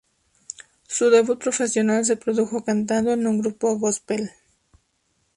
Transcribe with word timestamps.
Su 0.87 1.11
debut 1.11 1.37
profesional 1.37 2.03
se 2.05 2.17
produjo 2.17 2.63
cantando 2.65 3.11
en 3.13 3.27
un 3.27 3.39
grupo 3.39 3.77
gospel. 3.77 4.31